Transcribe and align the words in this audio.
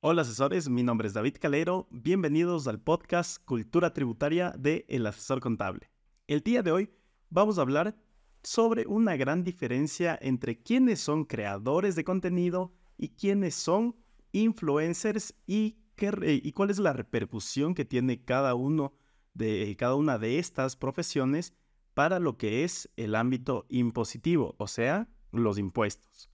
Hola 0.00 0.22
asesores, 0.22 0.68
mi 0.68 0.84
nombre 0.84 1.08
es 1.08 1.14
David 1.14 1.38
Calero, 1.40 1.88
bienvenidos 1.90 2.68
al 2.68 2.78
podcast 2.78 3.44
Cultura 3.44 3.92
Tributaria 3.92 4.54
de 4.56 4.86
El 4.88 5.04
Asesor 5.04 5.40
Contable. 5.40 5.90
El 6.28 6.42
día 6.42 6.62
de 6.62 6.70
hoy 6.70 6.90
vamos 7.30 7.58
a 7.58 7.62
hablar 7.62 7.96
sobre 8.44 8.86
una 8.86 9.16
gran 9.16 9.42
diferencia 9.42 10.16
entre 10.22 10.62
quiénes 10.62 11.00
son 11.00 11.24
creadores 11.24 11.96
de 11.96 12.04
contenido 12.04 12.72
y 12.96 13.08
quiénes 13.08 13.56
son 13.56 13.96
influencers 14.30 15.34
y, 15.48 15.78
qué, 15.96 16.40
y 16.44 16.52
cuál 16.52 16.70
es 16.70 16.78
la 16.78 16.92
repercusión 16.92 17.74
que 17.74 17.84
tiene 17.84 18.24
cada 18.24 18.54
uno 18.54 18.92
de 19.34 19.74
cada 19.76 19.96
una 19.96 20.16
de 20.16 20.38
estas 20.38 20.76
profesiones 20.76 21.54
para 21.94 22.20
lo 22.20 22.38
que 22.38 22.62
es 22.62 22.88
el 22.96 23.16
ámbito 23.16 23.66
impositivo, 23.68 24.54
o 24.58 24.68
sea, 24.68 25.08
los 25.32 25.58
impuestos. 25.58 26.30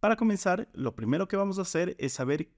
Para 0.00 0.16
comenzar, 0.16 0.70
lo 0.72 0.96
primero 0.96 1.28
que 1.28 1.36
vamos 1.36 1.58
a 1.58 1.62
hacer 1.62 1.94
es 1.98 2.14
saber 2.14 2.50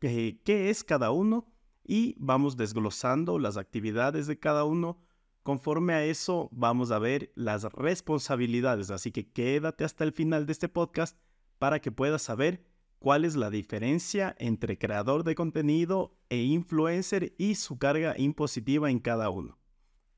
qué 0.00 0.70
es 0.70 0.82
cada 0.82 1.10
uno 1.10 1.46
y 1.84 2.14
vamos 2.18 2.56
desglosando 2.56 3.38
las 3.38 3.56
actividades 3.56 4.26
de 4.26 4.38
cada 4.38 4.64
uno. 4.64 4.98
Conforme 5.42 5.92
a 5.94 6.04
eso 6.04 6.48
vamos 6.52 6.90
a 6.90 6.98
ver 6.98 7.32
las 7.34 7.64
responsabilidades, 7.64 8.90
así 8.90 9.12
que 9.12 9.30
quédate 9.30 9.84
hasta 9.84 10.04
el 10.04 10.12
final 10.12 10.46
de 10.46 10.52
este 10.52 10.68
podcast 10.68 11.18
para 11.58 11.80
que 11.80 11.92
puedas 11.92 12.22
saber 12.22 12.64
cuál 12.98 13.24
es 13.24 13.36
la 13.36 13.50
diferencia 13.50 14.34
entre 14.38 14.78
creador 14.78 15.24
de 15.24 15.34
contenido 15.34 16.16
e 16.28 16.42
influencer 16.42 17.34
y 17.38 17.54
su 17.54 17.78
carga 17.78 18.14
impositiva 18.18 18.90
en 18.90 18.98
cada 18.98 19.30
uno. 19.30 19.58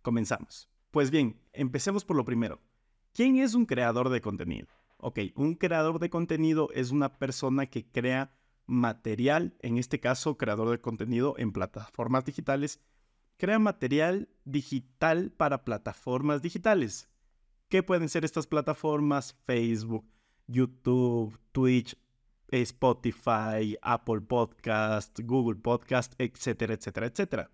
Comenzamos. 0.02 0.68
Pues 0.90 1.10
bien, 1.10 1.40
empecemos 1.52 2.04
por 2.04 2.16
lo 2.16 2.24
primero. 2.24 2.60
¿Quién 3.12 3.36
es 3.36 3.54
un 3.54 3.66
creador 3.66 4.08
de 4.08 4.20
contenido? 4.20 4.68
Ok, 4.98 5.20
un 5.34 5.54
creador 5.54 5.98
de 5.98 6.10
contenido 6.10 6.68
es 6.74 6.90
una 6.90 7.18
persona 7.18 7.66
que 7.66 7.86
crea 7.90 8.36
material, 8.72 9.54
en 9.60 9.76
este 9.76 10.00
caso 10.00 10.38
creador 10.38 10.70
de 10.70 10.80
contenido 10.80 11.34
en 11.36 11.52
plataformas 11.52 12.24
digitales, 12.24 12.80
crea 13.36 13.58
material 13.58 14.30
digital 14.44 15.30
para 15.30 15.64
plataformas 15.64 16.40
digitales. 16.40 17.10
¿Qué 17.68 17.82
pueden 17.82 18.08
ser 18.08 18.24
estas 18.24 18.46
plataformas? 18.46 19.36
Facebook, 19.44 20.06
YouTube, 20.46 21.38
Twitch, 21.52 21.98
Spotify, 22.48 23.76
Apple 23.82 24.22
Podcast, 24.22 25.20
Google 25.22 25.60
Podcast, 25.60 26.14
etcétera, 26.18 26.72
etcétera, 26.72 27.06
etcétera. 27.06 27.50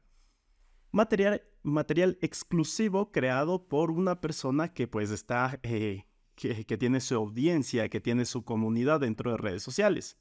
Material, 0.93 1.43
material 1.65 2.17
exclusivo 2.23 3.11
creado 3.11 3.67
por 3.67 3.91
una 3.91 4.21
persona 4.21 4.73
que 4.73 4.87
pues 4.87 5.11
está, 5.11 5.59
eh, 5.65 6.05
que 6.37 6.79
tiene 6.79 7.01
su 7.01 7.17
audiencia, 7.17 7.89
que 7.89 8.01
tiene 8.01 8.25
su 8.25 8.45
comunidad 8.45 9.01
dentro 9.01 9.33
de 9.33 9.37
redes 9.37 9.65
sociales. 9.65 10.17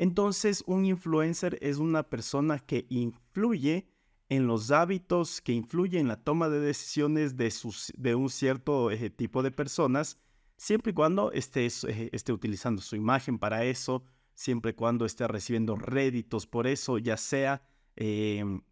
Entonces, 0.00 0.64
un 0.66 0.86
influencer 0.86 1.58
es 1.60 1.76
una 1.76 2.04
persona 2.04 2.58
que 2.58 2.86
influye 2.88 3.86
en 4.30 4.46
los 4.46 4.70
hábitos, 4.70 5.42
que 5.42 5.52
influye 5.52 5.98
en 5.98 6.08
la 6.08 6.16
toma 6.16 6.48
de 6.48 6.58
decisiones 6.58 7.36
de, 7.36 7.52
de 7.98 8.14
un 8.14 8.30
cierto 8.30 8.90
eh, 8.90 9.10
tipo 9.10 9.42
de 9.42 9.50
personas, 9.50 10.18
siempre 10.56 10.92
y 10.92 10.94
cuando 10.94 11.32
esté, 11.32 11.66
eh, 11.66 12.08
esté 12.12 12.32
utilizando 12.32 12.80
su 12.80 12.96
imagen 12.96 13.38
para 13.38 13.66
eso, 13.66 14.02
siempre 14.32 14.70
y 14.70 14.74
cuando 14.74 15.04
esté 15.04 15.28
recibiendo 15.28 15.76
réditos 15.76 16.46
por 16.46 16.66
eso, 16.66 16.96
ya 16.96 17.18
sea 17.18 17.62
em, 17.96 18.62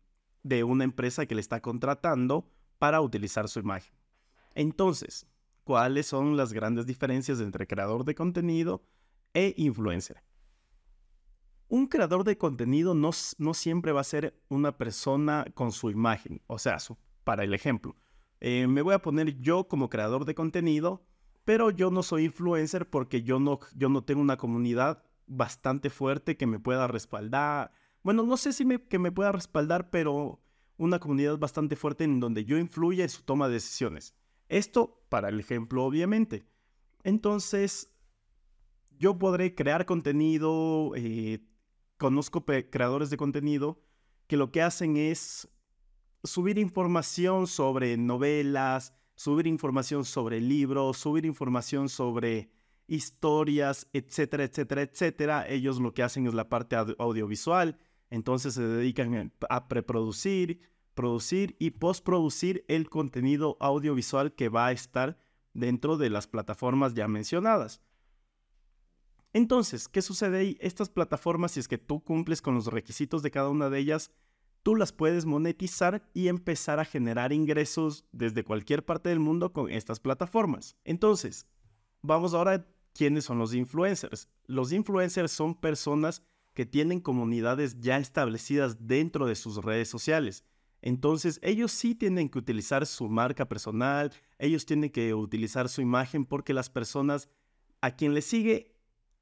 de 0.43 0.65
una 0.65 0.85
empresa 0.85 1.27
que 1.27 1.35
le 1.35 1.43
está 1.43 1.61
contratando 1.61 2.51
para 2.79 3.03
utilizar 3.03 3.51
su 3.51 3.59
imagen. 3.61 3.93
Entonces, 4.55 5.27
¿cuáles 5.65 6.07
son 6.07 6.39
las 6.39 6.55
grandes 6.55 6.87
diferencias 6.87 7.39
entre 7.41 7.67
creador 7.67 8.07
de 8.07 8.15
contenido 8.15 8.83
e 9.35 9.53
influencer? 9.59 10.27
Un 11.69 11.87
creador 11.87 12.25
de 12.25 12.39
contenido 12.39 12.95
no, 12.95 13.11
no, 13.39 13.55
siempre 13.55 13.93
va 13.93 14.01
a 14.01 14.05
ser 14.05 14.41
una 14.49 14.77
persona 14.77 15.47
con 15.55 15.73
su 15.73 15.91
imagen. 15.91 16.43
O 16.47 16.59
sea, 16.59 16.79
para 17.25 17.45
el 17.45 17.55
ejemplo, 17.55 17.97
eh, 18.41 18.67
me 18.67 18.83
voy 18.83 18.95
a 18.95 19.03
poner 19.03 19.39
yo 19.41 19.69
como 19.69 19.91
creador 19.91 20.25
de 20.25 20.35
contenido, 20.35 21.07
pero 21.45 21.71
yo 21.71 21.91
no 21.91 22.03
soy 22.03 22.25
influencer 22.25 22.89
porque 22.89 23.23
yo 23.23 23.39
no, 23.39 23.61
yo 23.75 23.89
no 23.89 24.03
tengo 24.03 24.21
una 24.21 24.37
comunidad 24.37 25.03
bastante 25.27 25.91
fuerte 25.91 26.37
que 26.37 26.47
me 26.47 26.59
pueda 26.59 26.87
respaldar. 26.87 27.73
Bueno, 28.03 28.23
no 28.23 28.37
sé 28.37 28.53
si 28.53 28.65
me, 28.65 28.83
que 28.83 28.99
me 28.99 29.13
pueda 29.13 29.33
respaldar, 29.33 29.91
pero 29.91 30.41
una 30.79 30.99
comunidad 30.99 31.39
bastante 31.39 31.77
fuerte 31.77 32.05
en 32.05 32.21
donde 32.21 32.45
yo 32.45 32.57
influya 32.57 33.05
en 33.05 33.11
su 33.11 33.23
toma 33.23 33.49
de 33.49 33.55
decisiones. 33.55 34.15
Esto 34.49 35.03
para 35.09 35.29
el 35.29 35.39
ejemplo, 35.41 35.85
obviamente. 35.85 36.47
Entonces, 37.03 37.93
yo 38.99 39.19
podré 39.19 39.55
crear 39.55 39.85
contenido, 39.85 40.93
eh, 40.97 41.41
conozco 41.99 42.45
creadores 42.45 43.11
de 43.11 43.17
contenido 43.17 43.81
que 44.27 44.37
lo 44.37 44.51
que 44.51 44.63
hacen 44.63 44.97
es 44.97 45.49
subir 46.25 46.59
información 46.59 47.47
sobre 47.47 47.97
novelas, 47.97 48.95
subir 49.15 49.47
información 49.47 50.05
sobre 50.05 50.41
libros, 50.41 50.99
subir 50.99 51.27
información 51.27 51.89
sobre 51.89 52.51
historias, 52.87 53.89
etcétera, 53.93 54.45
etcétera, 54.45 54.83
etcétera. 54.83 55.49
Ellos 55.49 55.81
lo 55.81 55.93
que 55.93 56.03
hacen 56.03 56.27
es 56.27 56.35
la 56.35 56.49
parte 56.49 56.77
audiovisual, 56.77 57.79
entonces 58.11 58.55
se 58.55 58.63
dedican 58.63 59.33
a 59.49 59.69
preproducir, 59.69 60.61
producir 60.95 61.57
y 61.59 61.71
postproducir 61.73 62.65
el 62.69 62.89
contenido 62.89 63.57
audiovisual 63.61 64.35
que 64.35 64.49
va 64.49 64.67
a 64.67 64.73
estar 64.73 65.19
dentro 65.53 65.97
de 65.97 66.11
las 66.11 66.27
plataformas 66.27 66.95
ya 66.95 67.09
mencionadas. 67.09 67.83
Entonces, 69.33 69.89
¿qué 69.89 70.03
sucede 70.03 70.39
ahí? 70.39 70.59
Estas 70.61 70.89
plataformas, 70.89 71.53
si 71.53 71.61
es 71.61 71.69
que 71.69 71.79
tú 71.79 72.03
cumples 72.03 72.41
con 72.41 72.55
los 72.55 72.67
requisitos 72.67 73.23
de 73.23 73.31
cada 73.31 73.51
una 73.51 73.69
de 73.69 73.79
ellas, 73.79 74.11
tú 74.63 74.75
las 74.75 74.93
puedes 74.93 75.27
monetizar 75.27 76.09
y 76.15 76.29
empezar 76.29 76.81
a 76.81 76.85
generar 76.85 77.33
ingresos 77.33 78.05
desde 78.13 78.45
cualquier 78.45 78.85
parte 78.85 79.09
del 79.11 79.21
mundo 79.21 79.53
con 79.53 79.71
estas 79.71 80.01
plataformas. 80.01 80.77
Entonces, 80.85 81.47
vamos 82.03 82.35
ahora 82.35 82.55
a 82.55 82.67
quiénes 82.95 83.25
son 83.25 83.39
los 83.39 83.55
influencers. 83.55 84.29
Los 84.47 84.73
influencers 84.73 85.31
son 85.31 85.55
personas 85.55 86.23
que 86.55 86.67
tienen 86.67 87.01
comunidades 87.01 87.79
ya 87.81 87.99
establecidas 87.99 88.87
dentro 88.87 89.27
de 89.27 89.37
sus 89.37 89.65
redes 89.65 89.89
sociales. 89.89 90.45
Entonces, 90.81 91.39
ellos 91.43 91.73
sí 91.73 91.95
tienen 91.95 92.29
que 92.29 92.39
utilizar 92.39 92.87
su 92.87 93.09
marca 93.09 93.49
personal, 93.49 94.13
ellos 94.39 94.65
tienen 94.65 94.91
que 94.91 95.15
utilizar 95.15 95.69
su 95.69 95.81
imagen 95.81 96.25
porque 96.25 96.55
las 96.55 96.71
personas 96.71 97.29
a 97.81 97.95
quien 97.95 98.15
le 98.15 98.23
sigue 98.23 98.78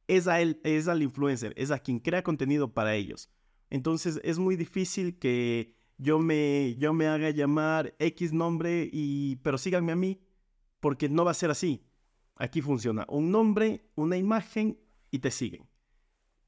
es, 0.08 0.28
a 0.28 0.40
él, 0.40 0.60
es 0.64 0.88
al 0.88 1.02
influencer, 1.02 1.52
es 1.56 1.70
a 1.70 1.78
quien 1.78 1.98
crea 2.00 2.22
contenido 2.22 2.72
para 2.72 2.94
ellos. 2.94 3.30
Entonces 3.70 4.20
es 4.22 4.38
muy 4.38 4.56
difícil 4.56 5.18
que 5.18 5.74
yo 5.98 6.18
me, 6.18 6.76
yo 6.78 6.92
me 6.92 7.06
haga 7.06 7.30
llamar 7.30 7.94
X 7.98 8.32
nombre 8.32 8.88
y 8.92 9.36
pero 9.36 9.58
síganme 9.58 9.92
a 9.92 9.96
mí 9.96 10.20
porque 10.80 11.08
no 11.08 11.24
va 11.24 11.30
a 11.30 11.34
ser 11.34 11.50
así. 11.50 11.84
Aquí 12.36 12.60
funciona 12.60 13.06
un 13.08 13.30
nombre, 13.30 13.88
una 13.94 14.16
imagen 14.16 14.78
y 15.10 15.20
te 15.20 15.30
siguen. 15.30 15.66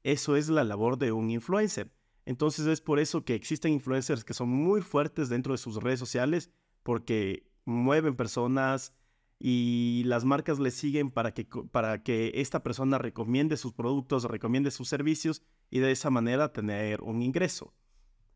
Eso 0.03 0.35
es 0.35 0.49
la 0.49 0.63
labor 0.63 0.97
de 0.97 1.11
un 1.11 1.29
influencer. 1.29 1.91
Entonces 2.25 2.67
es 2.67 2.79
por 2.79 2.99
eso 2.99 3.25
que 3.25 3.33
existen 3.33 3.73
influencers 3.73 4.23
que 4.23 4.35
son 4.35 4.49
muy 4.49 4.81
fuertes 4.81 5.29
dentro 5.29 5.53
de 5.53 5.57
sus 5.57 5.77
redes 5.77 5.99
sociales 5.99 6.51
porque 6.83 7.49
mueven 7.65 8.15
personas, 8.15 8.93
y 9.39 10.03
las 10.05 10.25
marcas 10.25 10.59
le 10.59 10.69
siguen 10.69 11.11
para 11.11 11.33
que, 11.33 11.45
para 11.45 12.03
que 12.03 12.33
esta 12.35 12.61
persona 12.61 12.97
recomiende 12.97 13.55
sus 13.55 13.73
productos, 13.73 14.25
recomiende 14.25 14.69
sus 14.69 14.89
servicios 14.89 15.41
y 15.69 15.79
de 15.79 15.91
esa 15.91 16.09
manera 16.09 16.51
tener 16.51 17.01
un 17.01 17.21
ingreso. 17.21 17.73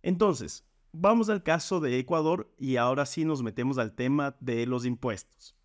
Entonces, 0.02 0.66
vamos 0.94 1.30
al 1.30 1.44
caso 1.44 1.82
de 1.82 2.00
Ecuador 2.00 2.54
y 2.58 2.78
ahora 2.78 3.06
sí 3.06 3.26
nos 3.26 3.44
metemos 3.44 3.78
al 3.78 3.94
tema 3.94 4.38
de 4.40 4.66
los 4.66 4.86
impuestos. 4.86 5.56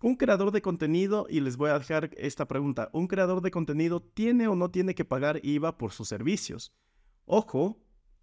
Un 0.00 0.16
creador 0.16 0.50
de 0.50 0.62
contenido, 0.62 1.26
y 1.30 1.40
les 1.40 1.56
voy 1.56 1.70
a 1.70 1.78
dejar 1.78 2.10
esta 2.16 2.48
pregunta, 2.48 2.90
¿un 2.92 3.06
creador 3.06 3.40
de 3.40 3.52
contenido 3.52 4.02
tiene 4.02 4.48
o 4.48 4.56
no 4.56 4.70
tiene 4.70 4.96
que 4.96 5.04
pagar 5.04 5.38
IVA 5.44 5.78
por 5.78 5.92
sus 5.92 6.08
servicios? 6.08 6.72
Ojo, 7.24 7.78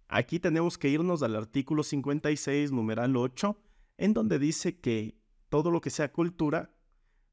aquí 0.06 0.40
tenemos 0.40 0.76
que 0.76 0.90
irnos 0.90 1.22
al 1.22 1.36
artículo 1.36 1.82
56, 1.82 2.70
numeral 2.70 3.16
8, 3.16 3.56
en 3.96 4.12
donde 4.12 4.38
dice 4.38 4.78
que 4.78 5.19
todo 5.50 5.70
lo 5.70 5.82
que 5.82 5.90
sea 5.90 6.12
cultura, 6.12 6.72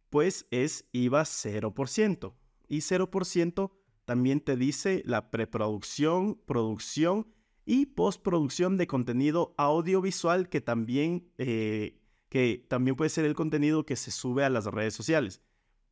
pues 0.09 0.45
es 0.51 0.89
IVA 0.91 1.23
0%. 1.23 2.33
Y 2.67 2.79
0% 2.79 3.71
también 4.03 4.41
te 4.41 4.57
dice 4.57 5.01
la 5.05 5.31
preproducción, 5.31 6.35
producción 6.45 7.27
y 7.65 7.87
postproducción 7.87 8.77
de 8.77 8.87
contenido 8.87 9.53
audiovisual 9.57 10.49
que 10.49 10.61
también, 10.61 11.31
eh, 11.37 12.01
que 12.29 12.65
también 12.67 12.95
puede 12.95 13.09
ser 13.09 13.25
el 13.25 13.35
contenido 13.35 13.85
que 13.85 13.95
se 13.95 14.11
sube 14.11 14.43
a 14.43 14.49
las 14.49 14.65
redes 14.65 14.93
sociales. 14.93 15.41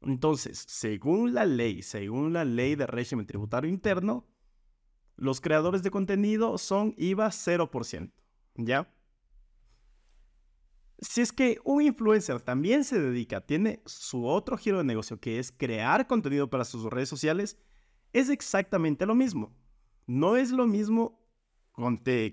Entonces, 0.02 0.66
según 0.68 1.34
la 1.34 1.46
ley, 1.46 1.82
según 1.82 2.34
la 2.34 2.46
ley 2.46 2.76
de 2.76 2.88
régimen 2.88 3.26
tributario 3.26 3.70
interno, 3.70 4.28
los 5.16 5.42
creadores 5.42 5.84
de 5.84 5.92
contenido 5.92 6.58
son 6.58 6.94
IVA 6.98 7.28
0%. 7.28 8.12
¿Ya? 8.58 8.95
Si 11.00 11.22
es 11.22 11.34
que 11.34 11.60
un 11.64 11.82
influencer 11.82 12.42
también 12.42 12.84
se 12.84 13.00
dedica, 13.00 13.42
tiene 13.42 13.82
su 13.86 14.26
otro 14.26 14.58
giro 14.58 14.78
de 14.78 14.84
negocio 14.86 15.20
que 15.20 15.40
es 15.40 15.52
crear 15.52 16.08
contenido 16.08 16.50
para 16.50 16.64
sus 16.64 16.86
redes 16.86 17.10
sociales, 17.10 17.58
es 18.14 18.30
exactamente 18.30 19.06
lo 19.06 19.14
mismo. 19.14 19.54
No 20.08 20.38
es 20.38 20.52
lo 20.52 20.68
mismo 20.68 21.20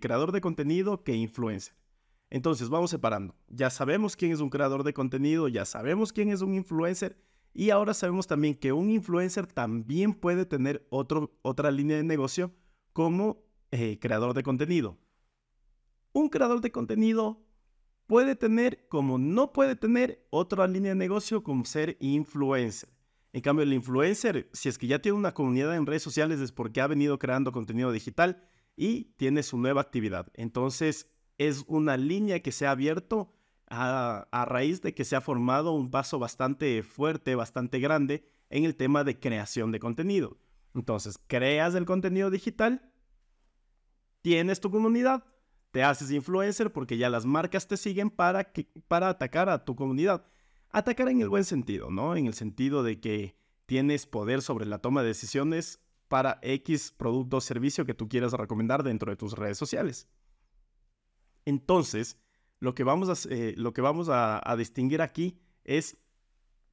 creador 0.00 0.32
de 0.32 0.40
contenido 0.40 1.02
que 1.02 1.14
influencer. 1.14 1.74
Entonces 2.30 2.68
vamos 2.68 2.90
separando. 2.90 3.34
Ya 3.48 3.68
sabemos 3.68 4.16
quién 4.16 4.32
es 4.32 4.40
un 4.40 4.48
creador 4.48 4.84
de 4.84 4.94
contenido, 4.94 5.48
ya 5.48 5.64
sabemos 5.64 6.12
quién 6.12 6.30
es 6.30 6.40
un 6.40 6.54
influencer 6.54 7.18
y 7.52 7.70
ahora 7.70 7.92
sabemos 7.92 8.26
también 8.26 8.54
que 8.54 8.72
un 8.72 8.90
influencer 8.90 9.46
también 9.46 10.14
puede 10.14 10.46
tener 10.46 10.86
otro, 10.90 11.36
otra 11.42 11.70
línea 11.70 11.96
de 11.96 12.04
negocio 12.04 12.54
como 12.92 13.42
eh, 13.70 13.98
creador 14.00 14.32
de 14.32 14.42
contenido. 14.42 14.98
Un 16.12 16.28
creador 16.28 16.60
de 16.60 16.72
contenido 16.72 17.44
puede 18.06 18.36
tener, 18.36 18.86
como 18.88 19.18
no 19.18 19.52
puede 19.52 19.76
tener, 19.76 20.26
otra 20.30 20.66
línea 20.66 20.90
de 20.90 20.96
negocio 20.96 21.42
como 21.42 21.64
ser 21.64 21.96
influencer. 22.00 22.90
En 23.32 23.40
cambio, 23.40 23.62
el 23.62 23.72
influencer, 23.72 24.50
si 24.52 24.68
es 24.68 24.76
que 24.76 24.86
ya 24.86 25.00
tiene 25.00 25.16
una 25.16 25.32
comunidad 25.32 25.74
en 25.74 25.86
redes 25.86 26.02
sociales, 26.02 26.40
es 26.40 26.52
porque 26.52 26.80
ha 26.80 26.86
venido 26.86 27.18
creando 27.18 27.52
contenido 27.52 27.90
digital 27.90 28.46
y 28.76 29.14
tiene 29.16 29.42
su 29.42 29.56
nueva 29.56 29.80
actividad. 29.80 30.30
Entonces, 30.34 31.10
es 31.38 31.64
una 31.66 31.96
línea 31.96 32.40
que 32.40 32.52
se 32.52 32.66
ha 32.66 32.72
abierto 32.72 33.32
a, 33.68 34.28
a, 34.30 34.44
raíz 34.44 34.82
de 34.82 34.94
que 34.94 35.04
se 35.04 35.16
ha 35.16 35.22
formado 35.22 35.72
un 35.72 35.90
paso 35.90 36.18
bastante 36.18 36.82
fuerte, 36.82 37.34
bastante 37.34 37.80
grande 37.80 38.28
en 38.50 38.64
el 38.64 38.76
tema 38.76 39.02
de 39.02 39.18
creación 39.18 39.72
de 39.72 39.80
contenido. 39.80 40.36
Entonces, 40.74 41.18
creas 41.26 41.74
el 41.74 41.86
contenido 41.86 42.30
digital, 42.30 42.92
tienes 44.20 44.60
tu 44.60 44.70
comunidad, 44.70 45.24
te 45.72 45.82
haces 45.82 46.10
influencer 46.10 46.72
porque 46.72 46.98
ya 46.98 47.10
las 47.10 47.26
marcas 47.26 47.66
te 47.66 47.76
siguen 47.76 48.10
para, 48.10 48.52
para 48.88 49.08
atacar 49.08 49.48
a 49.48 49.64
tu 49.64 49.74
comunidad. 49.74 50.24
Atacar 50.70 51.08
en 51.08 51.20
el 51.20 51.28
buen 51.28 51.44
sentido, 51.44 51.90
¿no? 51.90 52.14
En 52.14 52.26
el 52.26 52.34
sentido 52.34 52.82
de 52.82 53.00
que 53.00 53.36
tienes 53.66 54.06
poder 54.06 54.42
sobre 54.42 54.66
la 54.66 54.78
toma 54.78 55.02
de 55.02 55.08
decisiones 55.08 55.80
para 56.08 56.38
X 56.42 56.92
producto 56.96 57.38
o 57.38 57.40
servicio 57.40 57.86
que 57.86 57.94
tú 57.94 58.08
quieras 58.08 58.32
recomendar 58.34 58.82
dentro 58.82 59.10
de 59.10 59.16
tus 59.16 59.32
redes 59.32 59.56
sociales. 59.56 60.08
Entonces, 61.46 62.18
lo 62.60 62.74
que 62.74 62.84
vamos 62.84 63.08
a, 63.08 63.28
eh, 63.34 63.54
lo 63.56 63.72
que 63.72 63.80
vamos 63.80 64.08
a, 64.10 64.54
distinguir 64.58 65.00
aquí 65.00 65.38
es 65.64 65.96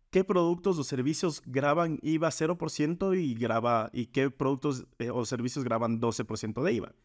qué 0.10 0.25
productos 0.25 0.78
o 0.78 0.84
servicios 0.84 1.42
graban 1.45 2.00
IVA 2.02 2.30
0% 2.30 3.18
y, 3.18 3.34
graba, 3.34 3.90
y 3.94 4.07
qué 4.07 4.30
productos 4.30 4.86
eh, 5.00 5.10
o 5.10 5.24
servicios 5.25 5.63
graban 5.63 6.02
12% 6.02 6.62
de 6.63 6.74
IVA. 6.74 6.95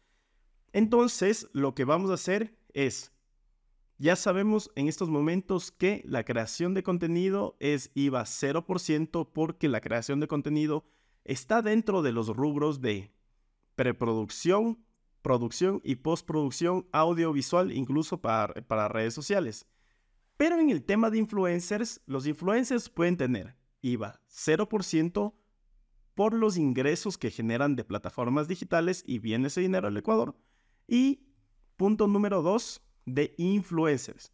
Entonces, 0.75 1.47
lo 1.53 1.73
que 1.73 1.85
vamos 1.85 2.11
a 2.11 2.15
hacer 2.15 2.53
es, 2.73 3.13
ya 3.97 4.17
sabemos 4.17 4.69
en 4.75 4.89
estos 4.89 5.07
momentos 5.07 5.71
que 5.71 6.03
la 6.05 6.25
creación 6.25 6.73
de 6.73 6.83
contenido 6.83 7.55
es 7.61 7.91
IVA 7.93 8.23
0% 8.23 9.29
porque 9.31 9.69
la 9.69 9.79
creación 9.79 10.19
de 10.19 10.27
contenido 10.27 10.83
está 11.23 11.61
dentro 11.61 12.01
de 12.01 12.11
los 12.11 12.27
rubros 12.27 12.81
de 12.81 13.13
preproducción, 13.75 14.83
producción 15.21 15.79
y 15.81 15.95
postproducción 15.95 16.89
audiovisual, 16.91 17.71
incluso 17.71 18.19
para, 18.19 18.89
redes 18.89 19.13
sociales. 19.13 19.67
Pero 20.35 20.59
en 20.59 20.71
el 20.71 20.83
tema 20.83 21.09
de 21.09 21.19
influencers, 21.19 22.01
los 22.05 22.27
influencers 22.27 22.89
pueden 22.89 23.15
tener 23.15 23.55
IVA 23.81 24.19
0% 24.29 25.35
por 26.15 26.33
los 26.33 26.57
ingresos 26.57 27.17
que 27.17 27.31
generan 27.31 27.77
de 27.77 27.85
plataformas 27.85 28.49
digitales 28.49 29.05
y 29.07 29.19
viene 29.19 29.47
ese 29.47 29.61
dinero 29.61 29.87
al 29.87 29.95
Ecuador 29.95 30.35
y 30.87 31.27
punto 31.75 32.07
número 32.07 32.41
dos, 32.41 32.81
de 33.05 33.33
influencers. 33.37 34.31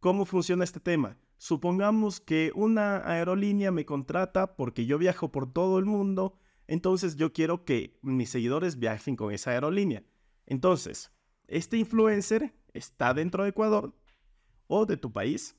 ¿Cómo 0.00 0.24
funciona 0.24 0.64
este 0.64 0.80
tema? 0.80 1.18
Supongamos 1.38 2.20
que 2.20 2.50
una 2.54 3.06
aerolínea 3.06 3.70
me 3.70 3.84
contrata 3.84 4.56
porque 4.56 4.86
yo 4.86 4.98
viajo 4.98 5.30
por 5.30 5.52
todo 5.52 5.78
el 5.78 5.84
mundo, 5.84 6.38
entonces 6.66 7.16
yo 7.16 7.32
quiero 7.32 7.64
que 7.64 7.98
mis 8.02 8.30
seguidores 8.30 8.78
viajen 8.78 9.16
con 9.16 9.32
esa 9.32 9.50
aerolínea. 9.50 10.02
Entonces, 10.46 11.12
este 11.46 11.76
influencer 11.76 12.54
está 12.72 13.12
dentro 13.14 13.42
de 13.42 13.50
Ecuador 13.50 13.94
o 14.66 14.86
de 14.86 14.96
tu 14.96 15.12
país 15.12 15.56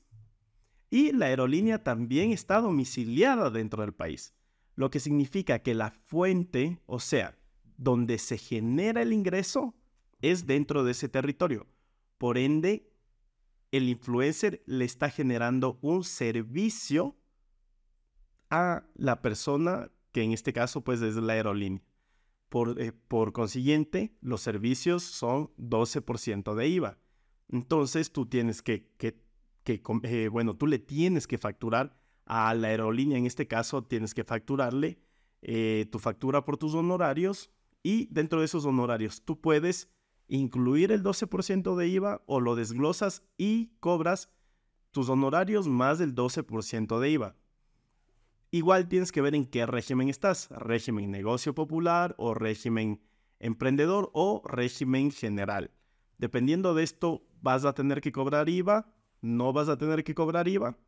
y 0.90 1.12
la 1.12 1.26
aerolínea 1.26 1.84
también 1.84 2.32
está 2.32 2.60
domiciliada 2.60 3.50
dentro 3.50 3.82
del 3.82 3.92
país, 3.92 4.34
lo 4.74 4.90
que 4.90 5.00
significa 5.00 5.60
que 5.60 5.74
la 5.74 5.90
fuente, 5.90 6.80
o 6.86 6.98
sea, 6.98 7.38
donde 7.76 8.18
se 8.18 8.38
genera 8.38 9.02
el 9.02 9.12
ingreso, 9.12 9.74
es 10.20 10.46
dentro 10.46 10.84
de 10.84 10.92
ese 10.92 11.08
territorio. 11.08 11.66
Por 12.18 12.38
ende, 12.38 12.90
el 13.70 13.88
influencer 13.88 14.62
le 14.66 14.84
está 14.84 15.10
generando 15.10 15.78
un 15.82 16.04
servicio 16.04 17.16
a 18.50 18.84
la 18.94 19.20
persona 19.20 19.90
que 20.12 20.22
en 20.22 20.32
este 20.32 20.52
caso 20.52 20.82
pues 20.82 21.02
es 21.02 21.16
la 21.16 21.34
aerolínea. 21.34 21.82
Por, 22.48 22.80
eh, 22.80 22.92
por 22.92 23.32
consiguiente, 23.32 24.16
los 24.20 24.40
servicios 24.40 25.02
son 25.02 25.50
12% 25.58 26.54
de 26.54 26.68
IVA. 26.68 26.98
Entonces 27.50 28.10
tú 28.10 28.26
tienes 28.26 28.62
que, 28.62 28.90
que, 28.96 29.20
eh, 30.02 30.28
bueno, 30.28 30.56
tú 30.56 30.66
le 30.66 30.78
tienes 30.78 31.26
que 31.26 31.38
facturar 31.38 31.98
a 32.24 32.54
la 32.54 32.68
aerolínea, 32.68 33.18
en 33.18 33.26
este 33.26 33.46
caso 33.46 33.84
tienes 33.84 34.14
que 34.14 34.24
facturarle 34.24 34.98
eh, 35.42 35.86
tu 35.90 35.98
factura 35.98 36.44
por 36.44 36.56
tus 36.56 36.74
honorarios 36.74 37.50
y 37.82 38.06
dentro 38.10 38.40
de 38.40 38.46
esos 38.46 38.64
honorarios 38.64 39.22
tú 39.22 39.40
puedes 39.40 39.90
incluir 40.28 40.92
el 40.92 41.02
12% 41.02 41.74
de 41.76 41.88
IVA 41.88 42.22
o 42.26 42.40
lo 42.40 42.54
desglosas 42.54 43.22
y 43.36 43.72
cobras 43.80 44.30
tus 44.90 45.08
honorarios 45.08 45.66
más 45.66 45.98
del 45.98 46.14
12% 46.14 46.98
de 46.98 47.10
IVA. 47.10 47.36
Igual 48.50 48.88
tienes 48.88 49.12
que 49.12 49.20
ver 49.20 49.34
en 49.34 49.44
qué 49.44 49.66
régimen 49.66 50.08
estás, 50.08 50.48
régimen 50.50 51.10
negocio 51.10 51.54
popular 51.54 52.14
o 52.18 52.34
régimen 52.34 53.02
emprendedor 53.40 54.10
o 54.14 54.42
régimen 54.44 55.10
general. 55.10 55.70
Dependiendo 56.16 56.74
de 56.74 56.82
esto, 56.82 57.22
vas 57.40 57.64
a 57.64 57.74
tener 57.74 58.00
que 58.00 58.12
cobrar 58.12 58.48
IVA, 58.48 58.92
no 59.20 59.52
vas 59.52 59.68
a 59.68 59.76
tener 59.76 60.02
que 60.02 60.14
cobrar 60.14 60.48
IVA 60.48 60.78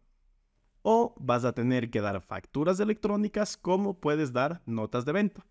o 0.82 1.14
vas 1.18 1.44
a 1.44 1.52
tener 1.52 1.90
que 1.90 2.00
dar 2.00 2.20
facturas 2.22 2.80
electrónicas 2.80 3.56
como 3.56 4.00
puedes 4.00 4.32
dar 4.32 4.62
notas 4.66 5.04
de 5.04 5.12
venta. 5.12 5.46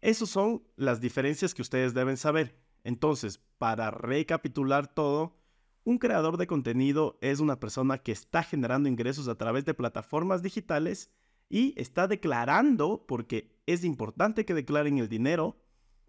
Esas 0.00 0.28
son 0.28 0.62
las 0.76 1.00
diferencias 1.00 1.54
que 1.54 1.62
ustedes 1.62 1.94
deben 1.94 2.16
saber. 2.16 2.65
Entonces, 2.86 3.40
para 3.58 3.90
recapitular 3.90 4.86
todo, 4.86 5.36
un 5.82 5.98
creador 5.98 6.36
de 6.36 6.46
contenido 6.46 7.18
es 7.20 7.40
una 7.40 7.58
persona 7.58 7.98
que 7.98 8.12
está 8.12 8.44
generando 8.44 8.88
ingresos 8.88 9.26
a 9.26 9.34
través 9.34 9.64
de 9.64 9.74
plataformas 9.74 10.40
digitales 10.40 11.10
y 11.48 11.74
está 11.80 12.06
declarando, 12.06 13.04
porque 13.08 13.58
es 13.66 13.82
importante 13.82 14.44
que 14.44 14.54
declaren 14.54 14.98
el 14.98 15.08
dinero, 15.08 15.58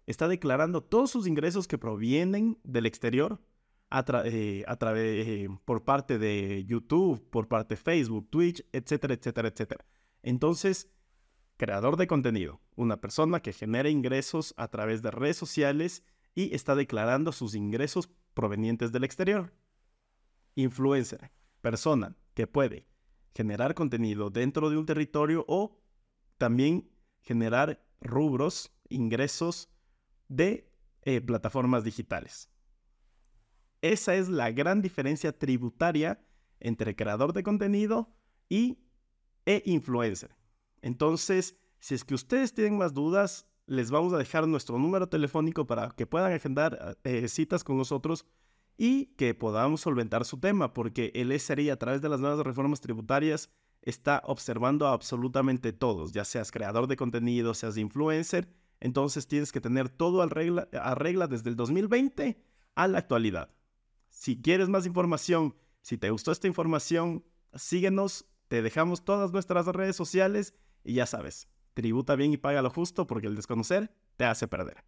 está 0.06 0.28
declarando 0.28 0.80
todos 0.80 1.10
sus 1.10 1.26
ingresos 1.26 1.66
que 1.66 1.78
provienen 1.78 2.60
del 2.62 2.86
exterior 2.86 3.40
a 3.90 4.04
eh, 4.26 4.64
través, 4.78 5.26
eh, 5.26 5.48
por 5.64 5.82
parte 5.82 6.20
de 6.20 6.64
YouTube, 6.64 7.28
por 7.28 7.48
parte 7.48 7.74
de 7.74 7.80
Facebook, 7.80 8.28
Twitch, 8.30 8.64
etcétera, 8.70 9.14
etcétera, 9.14 9.48
etcétera. 9.48 9.84
Entonces, 10.22 10.92
creador 11.56 11.96
de 11.96 12.06
contenido, 12.06 12.60
una 12.76 13.00
persona 13.00 13.40
que 13.40 13.52
genera 13.52 13.88
ingresos 13.88 14.54
a 14.56 14.68
través 14.68 15.02
de 15.02 15.10
redes 15.10 15.36
sociales 15.36 16.04
y 16.34 16.54
está 16.54 16.74
declarando 16.74 17.32
sus 17.32 17.54
ingresos 17.54 18.10
provenientes 18.34 18.92
del 18.92 19.04
exterior. 19.04 19.52
Influencer, 20.54 21.30
persona 21.60 22.16
que 22.34 22.46
puede 22.46 22.86
generar 23.34 23.74
contenido 23.74 24.30
dentro 24.30 24.70
de 24.70 24.76
un 24.76 24.86
territorio 24.86 25.44
o 25.48 25.76
también 26.38 26.90
generar 27.20 27.84
rubros, 28.00 28.72
ingresos 28.88 29.68
de 30.28 30.70
eh, 31.02 31.20
plataformas 31.20 31.84
digitales. 31.84 32.50
Esa 33.80 34.14
es 34.14 34.28
la 34.28 34.50
gran 34.50 34.82
diferencia 34.82 35.36
tributaria 35.36 36.24
entre 36.60 36.96
creador 36.96 37.32
de 37.32 37.42
contenido 37.42 38.12
y 38.48 38.78
e 39.46 39.62
influencer. 39.64 40.36
Entonces, 40.82 41.56
si 41.78 41.94
es 41.94 42.04
que 42.04 42.14
ustedes 42.14 42.52
tienen 42.52 42.76
más 42.76 42.92
dudas, 42.92 43.47
les 43.68 43.90
vamos 43.90 44.14
a 44.14 44.18
dejar 44.18 44.48
nuestro 44.48 44.78
número 44.78 45.08
telefónico 45.08 45.66
para 45.66 45.90
que 45.90 46.06
puedan 46.06 46.32
agendar 46.32 46.96
eh, 47.04 47.28
citas 47.28 47.62
con 47.62 47.76
nosotros 47.76 48.24
y 48.78 49.06
que 49.16 49.34
podamos 49.34 49.82
solventar 49.82 50.24
su 50.24 50.40
tema, 50.40 50.72
porque 50.72 51.12
el 51.14 51.38
SRI 51.38 51.68
a 51.68 51.78
través 51.78 52.00
de 52.00 52.08
las 52.08 52.18
nuevas 52.18 52.40
reformas 52.46 52.80
tributarias 52.80 53.50
está 53.82 54.22
observando 54.24 54.86
a 54.86 54.92
absolutamente 54.94 55.74
todos, 55.74 56.12
ya 56.12 56.24
seas 56.24 56.50
creador 56.50 56.86
de 56.86 56.96
contenido, 56.96 57.52
seas 57.52 57.76
influencer, 57.76 58.48
entonces 58.80 59.28
tienes 59.28 59.52
que 59.52 59.60
tener 59.60 59.90
todo 59.90 60.22
a 60.22 60.26
regla, 60.26 60.68
a 60.72 60.94
regla 60.94 61.26
desde 61.26 61.50
el 61.50 61.56
2020 61.56 62.40
a 62.74 62.88
la 62.88 62.98
actualidad. 62.98 63.50
Si 64.08 64.40
quieres 64.40 64.70
más 64.70 64.86
información, 64.86 65.54
si 65.82 65.98
te 65.98 66.10
gustó 66.10 66.32
esta 66.32 66.46
información, 66.46 67.22
síguenos, 67.54 68.24
te 68.48 68.62
dejamos 68.62 69.04
todas 69.04 69.30
nuestras 69.32 69.66
redes 69.66 69.96
sociales 69.96 70.54
y 70.84 70.94
ya 70.94 71.04
sabes, 71.04 71.48
tributa 71.78 72.16
bien 72.16 72.32
y 72.32 72.38
paga 72.38 72.60
lo 72.60 72.70
justo 72.70 73.06
porque 73.06 73.28
el 73.28 73.36
desconocer 73.36 73.92
te 74.16 74.24
hace 74.24 74.48
perder. 74.48 74.82